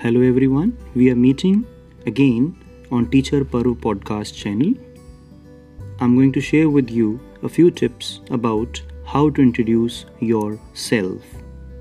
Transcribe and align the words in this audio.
Hello 0.00 0.20
everyone, 0.22 0.78
we 0.94 1.10
are 1.10 1.16
meeting 1.16 1.66
again 2.06 2.56
on 2.92 3.10
Teacher 3.10 3.44
Paru 3.44 3.74
podcast 3.74 4.32
channel. 4.32 4.72
I'm 5.98 6.14
going 6.14 6.30
to 6.34 6.40
share 6.40 6.70
with 6.70 6.88
you 6.88 7.18
a 7.42 7.48
few 7.48 7.72
tips 7.72 8.20
about 8.30 8.80
how 9.04 9.30
to 9.30 9.42
introduce 9.42 10.04
yourself. 10.20 11.20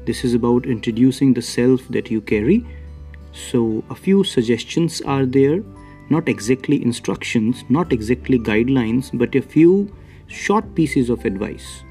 This 0.06 0.24
is 0.24 0.34
about 0.34 0.66
introducing 0.66 1.32
the 1.32 1.44
self 1.44 1.88
that 1.90 2.10
you 2.10 2.20
carry. 2.20 2.66
So, 3.34 3.84
a 3.92 3.96
few 3.96 4.24
suggestions 4.24 5.00
are 5.02 5.28
there, 5.28 5.64
not 6.10 6.28
exactly 6.28 6.82
instructions, 6.82 7.66
not 7.70 7.94
exactly 7.94 8.40
guidelines, 8.40 9.16
but 9.16 9.36
a 9.36 9.44
few 9.44 9.96
short 10.26 10.74
pieces 10.74 11.12
of 11.12 11.24
advice. 11.24 11.84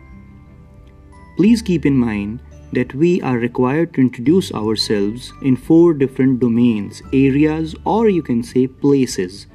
Please 1.37 1.63
keep 1.63 1.87
in 1.87 1.97
mind 1.97 2.41
that 2.73 2.95
we 2.95 3.21
are 3.23 3.39
required 3.39 3.95
to 3.95 4.01
introduce 4.01 4.53
ourselves 4.53 5.33
in 5.43 5.57
four 5.57 5.95
different 5.95 6.41
domains, 6.41 7.03
areas, 7.13 7.75
or 7.85 8.09
you 8.09 8.23
can 8.23 8.43
say 8.43 8.67
places. 8.67 9.47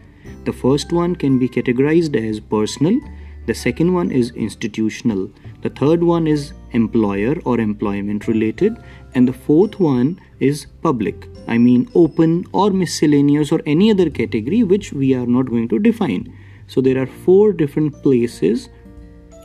The 0.46 0.54
first 0.54 0.92
one 0.92 1.16
can 1.16 1.38
be 1.38 1.50
categorized 1.50 2.16
as 2.16 2.40
personal, 2.40 3.00
the 3.46 3.56
second 3.56 3.94
one 3.94 4.12
is 4.12 4.32
institutional, 4.32 5.30
the 5.62 5.70
third 5.70 6.04
one 6.04 6.28
is 6.28 6.54
employer 6.72 7.36
or 7.44 7.60
employment 7.60 8.28
related, 8.28 8.78
and 9.14 9.28
the 9.28 9.34
fourth 9.34 9.80
one 9.80 10.20
is 10.40 10.68
public. 10.82 11.28
I 11.48 11.58
mean, 11.58 11.90
open 11.96 12.46
or 12.54 12.70
miscellaneous 12.72 13.52
or 13.52 13.62
any 13.66 13.92
other 13.92 14.10
category 14.10 14.64
which 14.64 14.94
we 14.94 15.14
are 15.14 15.26
not 15.26 15.50
going 15.50 15.68
to 15.70 15.80
define. 15.80 16.34
So, 16.68 16.82
there 16.82 17.02
are 17.02 17.08
four 17.08 17.52
different 17.52 18.02
places 18.02 18.70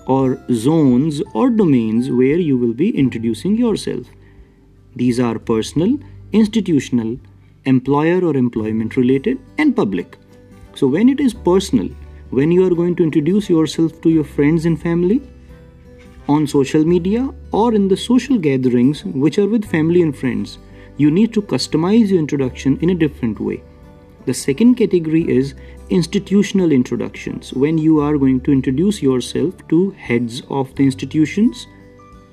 or 0.07 0.39
zones 0.53 1.23
or 1.35 1.51
domains 1.51 2.11
where 2.11 2.39
you 2.39 2.57
will 2.57 2.73
be 2.73 2.97
introducing 2.97 3.57
yourself. 3.57 4.07
These 4.95 5.21
are 5.21 5.39
personal, 5.39 5.99
institutional, 6.33 7.19
employer 7.65 8.25
or 8.25 8.37
employment 8.37 8.97
related, 8.97 9.39
and 9.59 9.75
public. 9.75 10.17
So, 10.75 10.87
when 10.87 11.09
it 11.09 11.21
is 11.21 11.35
personal, 11.35 11.89
when 12.31 12.51
you 12.51 12.67
are 12.67 12.75
going 12.75 12.97
to 12.97 13.03
introduce 13.03 13.49
yourself 13.51 14.01
to 14.03 14.11
your 14.11 14.25
friends 14.25 14.65
and 14.67 14.81
family, 14.81 15.23
on 16.29 16.47
social 16.47 16.85
media, 16.85 17.29
or 17.53 17.75
in 17.75 17.89
the 17.89 17.97
social 17.97 18.39
gatherings 18.39 19.05
which 19.05 19.39
are 19.39 19.49
with 19.49 19.65
family 19.65 20.03
and 20.03 20.17
friends, 20.17 20.59
you 20.97 21.11
need 21.11 21.33
to 21.35 21.43
customize 21.43 22.09
your 22.09 22.19
introduction 22.19 22.79
in 22.81 22.91
a 22.91 22.95
different 22.95 23.39
way. 23.39 23.63
The 24.27 24.35
second 24.35 24.75
category 24.75 25.23
is 25.29 25.55
institutional 25.89 26.73
introductions 26.73 27.53
when 27.53 27.79
you 27.79 28.01
are 28.01 28.19
going 28.19 28.41
to 28.41 28.51
introduce 28.51 29.01
yourself 29.01 29.55
to 29.69 29.91
heads 29.91 30.43
of 30.51 30.75
the 30.75 30.83
institutions, 30.83 31.69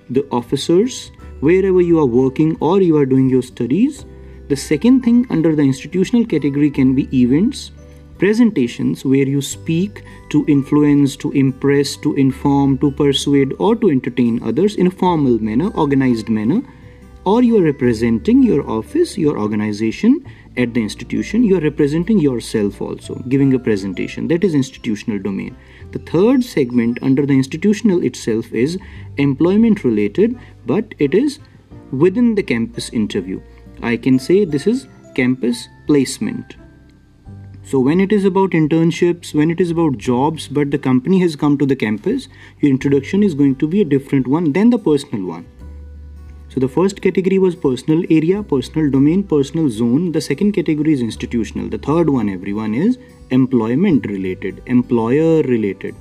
the 0.09 0.27
officers, 0.31 1.11
wherever 1.39 1.81
you 1.81 1.99
are 1.99 2.05
working 2.05 2.57
or 2.59 2.81
you 2.81 2.97
are 2.97 3.05
doing 3.05 3.29
your 3.29 3.43
studies. 3.43 4.05
The 4.47 4.55
second 4.55 5.01
thing 5.03 5.27
under 5.29 5.55
the 5.55 5.61
institutional 5.61 6.25
category 6.25 6.71
can 6.71 6.95
be 6.95 7.07
events, 7.15 7.69
presentations 8.17 9.05
where 9.05 9.27
you 9.27 9.41
speak 9.41 10.03
to 10.29 10.43
influence, 10.47 11.15
to 11.17 11.31
impress, 11.33 11.95
to 11.97 12.15
inform, 12.15 12.79
to 12.79 12.89
persuade, 12.89 13.53
or 13.59 13.75
to 13.75 13.91
entertain 13.91 14.41
others 14.41 14.77
in 14.77 14.87
a 14.87 14.91
formal 14.91 15.37
manner, 15.37 15.69
organized 15.75 16.27
manner, 16.27 16.63
or 17.25 17.41
you 17.41 17.57
are 17.57 17.63
representing 17.63 18.43
your 18.43 18.69
office, 18.69 19.17
your 19.17 19.39
organization 19.39 20.23
at 20.57 20.73
the 20.73 20.81
institution 20.81 21.43
you 21.43 21.57
are 21.57 21.61
representing 21.61 22.19
yourself 22.19 22.81
also 22.81 23.15
giving 23.29 23.53
a 23.53 23.59
presentation. 23.59 24.27
That 24.27 24.43
is 24.43 24.53
institutional 24.53 25.19
domain. 25.19 25.55
The 25.91 25.99
third 25.99 26.43
segment 26.43 26.99
under 27.01 27.25
the 27.25 27.33
institutional 27.33 28.03
itself 28.03 28.51
is 28.53 28.77
employment 29.17 29.83
related 29.83 30.37
but 30.65 30.93
it 30.99 31.13
is 31.13 31.39
within 31.91 32.35
the 32.35 32.43
campus 32.43 32.89
interview. 32.89 33.41
I 33.81 33.97
can 33.97 34.19
say 34.19 34.45
this 34.45 34.67
is 34.67 34.87
campus 35.15 35.67
placement. 35.87 36.55
So 37.65 37.79
when 37.79 37.99
it 37.99 38.11
is 38.11 38.25
about 38.25 38.51
internships 38.51 39.33
when 39.33 39.49
it 39.49 39.59
is 39.59 39.71
about 39.71 39.97
jobs 39.97 40.47
but 40.47 40.69
the 40.69 40.77
company 40.77 41.19
has 41.21 41.35
come 41.35 41.57
to 41.57 41.65
the 41.65 41.75
campus 41.75 42.27
your 42.59 42.69
introduction 42.71 43.23
is 43.23 43.33
going 43.33 43.55
to 43.55 43.67
be 43.67 43.81
a 43.81 43.85
different 43.85 44.27
one 44.27 44.51
than 44.51 44.69
the 44.69 44.77
personal 44.77 45.25
one 45.25 45.45
so 46.53 46.59
the 46.59 46.67
first 46.67 47.01
category 47.01 47.39
was 47.39 47.55
personal 47.55 48.03
area, 48.11 48.43
personal 48.43 48.91
domain, 48.91 49.23
personal 49.23 49.69
zone. 49.69 50.11
The 50.11 50.21
second 50.21 50.51
category 50.51 50.93
is 50.93 51.01
institutional. 51.01 51.67
The 51.67 51.79
third 51.79 52.11
one, 52.11 52.29
everyone, 52.29 52.75
is 52.75 52.99
employment 53.31 54.05
related, 54.05 54.61
employer 54.67 55.41
related. 55.41 55.95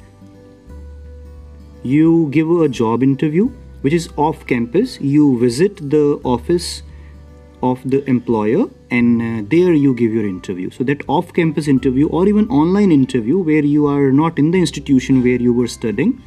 You 1.83 2.29
give 2.31 2.51
a 2.51 2.69
job 2.69 3.03
interview, 3.03 3.47
which 3.81 3.95
is 3.95 4.11
off 4.19 4.47
campus. 4.47 5.01
You 5.01 5.39
visit 5.39 5.89
the 5.89 6.21
office 6.23 6.83
of 7.63 7.81
the 7.89 8.05
employer 8.07 8.67
and 8.91 9.23
uh, 9.23 9.47
there 9.49 9.73
you 9.73 9.95
give 9.95 10.13
your 10.13 10.27
interview. 10.27 10.69
So 10.69 10.85
that 10.85 11.01
off 11.09 11.33
campus 11.33 11.67
interview 11.67 12.09
or 12.09 12.29
even 12.29 12.47
online 12.51 12.93
interview 12.93 13.39
where 13.39 13.65
you 13.65 13.87
are 13.87 14.13
not 14.13 14.39
in 14.39 14.51
the 14.51 14.59
institution 14.59 15.23
where 15.23 15.41
you 15.41 15.55
were 15.55 15.69
studying, 15.69 16.23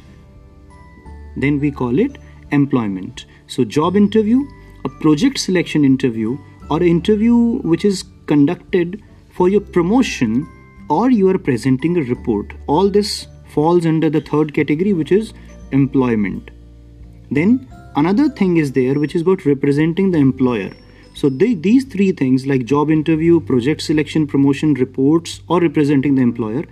then 1.36 1.60
we 1.60 1.70
call 1.70 1.96
it 2.00 2.18
employment 2.50 3.26
so, 3.46 3.64
job 3.64 3.96
interview, 3.96 4.46
a 4.84 4.88
project 4.88 5.38
selection 5.38 5.84
interview, 5.84 6.36
or 6.70 6.78
an 6.78 6.88
interview 6.88 7.58
which 7.62 7.84
is 7.84 8.04
conducted 8.26 9.02
for 9.30 9.48
your 9.48 9.60
promotion 9.60 10.48
or 10.88 11.10
you 11.10 11.28
are 11.28 11.38
presenting 11.38 11.96
a 11.96 12.02
report. 12.02 12.52
All 12.66 12.88
this 12.88 13.26
falls 13.48 13.86
under 13.86 14.10
the 14.10 14.20
third 14.20 14.52
category, 14.54 14.92
which 14.92 15.12
is 15.12 15.32
employment. 15.72 16.50
Then, 17.30 17.68
another 17.96 18.28
thing 18.28 18.56
is 18.56 18.72
there 18.72 18.98
which 18.98 19.14
is 19.14 19.22
about 19.22 19.46
representing 19.46 20.10
the 20.10 20.18
employer. 20.18 20.72
So, 21.14 21.28
they, 21.28 21.54
these 21.54 21.84
three 21.84 22.12
things 22.12 22.46
like 22.46 22.64
job 22.64 22.90
interview, 22.90 23.40
project 23.40 23.80
selection, 23.80 24.26
promotion 24.26 24.74
reports, 24.74 25.40
or 25.48 25.60
representing 25.60 26.14
the 26.14 26.22
employer 26.22 26.64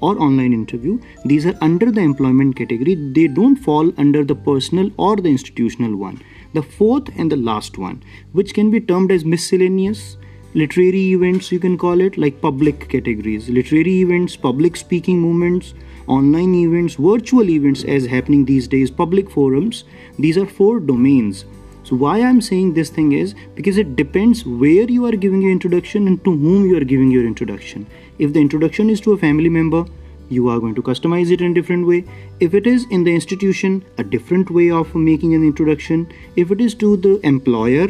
or 0.00 0.18
online 0.20 0.52
interview 0.52 0.98
these 1.24 1.46
are 1.46 1.56
under 1.60 1.90
the 1.90 2.00
employment 2.00 2.56
category. 2.56 2.94
They 2.94 3.26
don't 3.26 3.56
fall 3.56 3.92
under 3.98 4.24
the 4.24 4.34
personal 4.34 4.90
or 4.96 5.16
the 5.16 5.28
institutional 5.28 5.96
one. 5.96 6.22
The 6.54 6.62
fourth 6.62 7.08
and 7.16 7.30
the 7.30 7.36
last 7.36 7.78
one 7.78 8.02
which 8.32 8.54
can 8.54 8.70
be 8.70 8.80
termed 8.80 9.12
as 9.12 9.24
miscellaneous 9.24 10.16
literary 10.54 11.12
events 11.12 11.52
you 11.52 11.58
can 11.60 11.76
call 11.76 12.00
it 12.00 12.16
like 12.16 12.40
public 12.40 12.88
categories 12.88 13.50
literary 13.50 14.00
events 14.00 14.34
public 14.34 14.76
speaking 14.76 15.20
movements 15.20 15.74
online 16.06 16.54
events 16.54 16.94
virtual 16.94 17.50
events 17.50 17.84
as 17.84 18.06
happening 18.06 18.46
these 18.46 18.66
days 18.66 18.90
public 18.90 19.30
forums 19.30 19.84
these 20.18 20.38
are 20.38 20.46
four 20.46 20.80
domains 20.80 21.44
so 21.84 21.96
why 21.96 22.20
i'm 22.20 22.40
saying 22.40 22.74
this 22.74 22.90
thing 22.90 23.12
is 23.12 23.34
because 23.54 23.78
it 23.78 23.96
depends 23.96 24.44
where 24.44 24.90
you 24.96 25.06
are 25.06 25.16
giving 25.24 25.42
your 25.42 25.52
introduction 25.52 26.06
and 26.06 26.22
to 26.24 26.30
whom 26.30 26.66
you 26.66 26.76
are 26.76 26.84
giving 26.84 27.10
your 27.10 27.26
introduction 27.26 27.86
if 28.18 28.32
the 28.32 28.40
introduction 28.40 28.90
is 28.90 29.00
to 29.02 29.12
a 29.12 29.16
family 29.16 29.48
member, 29.48 29.84
you 30.28 30.48
are 30.48 30.58
going 30.58 30.74
to 30.74 30.82
customize 30.82 31.30
it 31.30 31.40
in 31.40 31.52
a 31.52 31.54
different 31.54 31.86
way. 31.86 32.04
If 32.40 32.52
it 32.52 32.66
is 32.66 32.84
in 32.90 33.04
the 33.04 33.14
institution, 33.14 33.84
a 33.96 34.02
different 34.02 34.50
way 34.50 34.70
of 34.70 34.94
making 34.94 35.34
an 35.34 35.44
introduction. 35.44 36.12
If 36.34 36.50
it 36.50 36.60
is 36.60 36.74
to 36.76 36.96
the 36.96 37.20
employer 37.24 37.88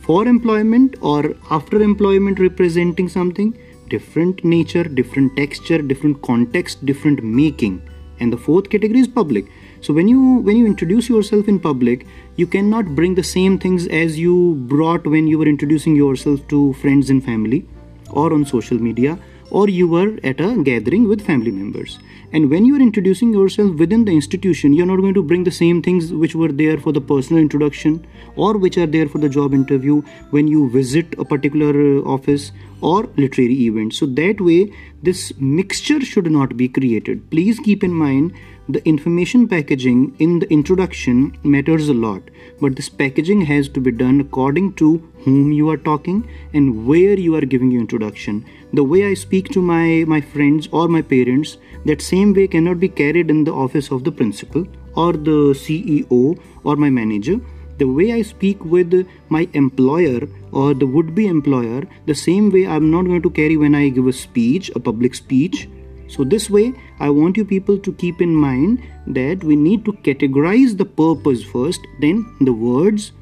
for 0.00 0.26
employment 0.26 0.96
or 1.00 1.34
after 1.50 1.82
employment 1.82 2.38
representing 2.38 3.08
something, 3.08 3.58
different 3.88 4.44
nature, 4.44 4.84
different 4.84 5.36
texture, 5.36 5.82
different 5.82 6.22
context, 6.22 6.86
different 6.86 7.24
making. 7.24 7.82
And 8.20 8.32
the 8.32 8.36
fourth 8.36 8.70
category 8.70 9.00
is 9.00 9.08
public. 9.08 9.46
So 9.80 9.94
when 9.94 10.08
you 10.08 10.20
when 10.48 10.56
you 10.56 10.66
introduce 10.66 11.08
yourself 11.08 11.48
in 11.48 11.60
public, 11.60 12.06
you 12.36 12.46
cannot 12.46 12.94
bring 12.94 13.14
the 13.14 13.22
same 13.22 13.58
things 13.58 13.86
as 13.86 14.18
you 14.18 14.54
brought 14.74 15.06
when 15.06 15.26
you 15.26 15.38
were 15.38 15.46
introducing 15.46 15.96
yourself 15.96 16.46
to 16.48 16.72
friends 16.74 17.10
and 17.10 17.24
family 17.24 17.66
or 18.10 18.32
on 18.32 18.44
social 18.44 18.78
media 18.78 19.18
or 19.50 19.68
you 19.68 19.88
were 19.88 20.18
at 20.24 20.40
a 20.40 20.62
gathering 20.62 21.08
with 21.08 21.24
family 21.24 21.50
members. 21.50 21.98
And 22.32 22.50
when 22.50 22.66
you 22.66 22.76
are 22.76 22.80
introducing 22.80 23.32
yourself 23.32 23.76
within 23.76 24.04
the 24.04 24.12
institution, 24.12 24.74
you're 24.74 24.86
not 24.86 25.00
going 25.00 25.14
to 25.14 25.22
bring 25.22 25.44
the 25.44 25.50
same 25.50 25.80
things 25.82 26.12
which 26.12 26.34
were 26.34 26.52
there 26.52 26.76
for 26.76 26.92
the 26.92 27.00
personal 27.00 27.40
introduction 27.40 28.06
or 28.36 28.58
which 28.58 28.76
are 28.76 28.86
there 28.86 29.08
for 29.08 29.18
the 29.18 29.28
job 29.28 29.54
interview 29.54 30.02
when 30.30 30.46
you 30.46 30.68
visit 30.70 31.14
a 31.18 31.24
particular 31.24 31.98
uh, 31.98 32.02
office 32.02 32.52
or 32.80 33.04
literary 33.16 33.54
event. 33.66 33.94
So 33.94 34.06
that 34.06 34.40
way, 34.40 34.72
this 35.02 35.32
mixture 35.38 36.00
should 36.00 36.30
not 36.30 36.56
be 36.56 36.68
created. 36.68 37.30
Please 37.30 37.58
keep 37.60 37.84
in 37.84 37.92
mind 37.92 38.32
the 38.68 38.86
information 38.86 39.48
packaging 39.48 40.14
in 40.18 40.40
the 40.40 40.52
introduction 40.52 41.36
matters 41.42 41.88
a 41.88 41.94
lot, 41.94 42.22
but 42.60 42.76
this 42.76 42.90
packaging 42.90 43.40
has 43.42 43.66
to 43.70 43.80
be 43.80 43.90
done 43.90 44.20
according 44.20 44.74
to 44.74 44.98
whom 45.24 45.52
you 45.52 45.70
are 45.70 45.78
talking 45.78 46.28
and 46.52 46.86
where 46.86 47.18
you 47.18 47.34
are 47.34 47.46
giving 47.46 47.70
your 47.70 47.80
introduction. 47.80 48.44
The 48.74 48.84
way 48.84 49.06
I 49.06 49.14
speak 49.14 49.48
to 49.50 49.62
my, 49.62 50.04
my 50.06 50.20
friends 50.20 50.68
or 50.70 50.86
my 50.86 51.00
parents, 51.00 51.56
that 51.86 52.02
same 52.02 52.34
way 52.34 52.46
cannot 52.46 52.78
be 52.78 52.88
carried 52.88 53.30
in 53.30 53.44
the 53.44 53.54
office 53.54 53.90
of 53.90 54.04
the 54.04 54.12
principal 54.12 54.66
or 54.94 55.14
the 55.14 55.54
CEO 55.54 56.38
or 56.64 56.76
my 56.76 56.90
manager. 56.90 57.40
The 57.78 57.86
way 57.86 58.12
I 58.12 58.22
speak 58.22 58.64
with 58.64 59.06
my 59.28 59.48
employer 59.52 60.28
or 60.52 60.74
the 60.74 60.86
would 60.86 61.14
be 61.14 61.26
employer, 61.26 61.82
the 62.06 62.14
same 62.14 62.50
way 62.50 62.66
I'm 62.66 62.90
not 62.90 63.06
going 63.06 63.22
to 63.22 63.30
carry 63.30 63.56
when 63.56 63.74
I 63.74 63.88
give 63.88 64.06
a 64.06 64.12
speech, 64.12 64.70
a 64.74 64.80
public 64.80 65.14
speech 65.14 65.68
so, 66.08 66.24
this 66.24 66.48
way, 66.48 66.72
I 67.00 67.10
want 67.10 67.36
you 67.36 67.44
people 67.44 67.78
to 67.78 67.92
keep 67.92 68.22
in 68.22 68.34
mind 68.34 68.82
that 69.08 69.44
we 69.44 69.56
need 69.56 69.84
to 69.84 69.92
categorize 69.92 70.76
the 70.76 70.86
purpose 70.86 71.44
first, 71.44 71.80
then 72.00 72.24
the 72.40 72.52
words 72.52 73.12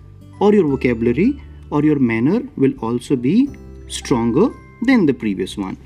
or 0.41 0.55
your 0.55 0.69
vocabulary 0.69 1.43
or 1.71 1.83
your 1.85 1.99
manner 1.99 2.43
will 2.57 2.73
also 2.81 3.17
be 3.17 3.51
stronger 3.89 4.49
than 4.83 5.05
the 5.05 5.15
previous 5.15 5.57
one. 5.57 5.77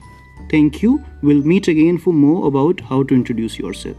Thank 0.50 0.82
you. 0.82 1.02
We'll 1.23 1.43
meet 1.43 1.69
again 1.69 1.96
for 1.96 2.12
more 2.12 2.46
about 2.46 2.81
how 2.81 3.02
to 3.05 3.14
introduce 3.14 3.58
yourself. 3.58 3.96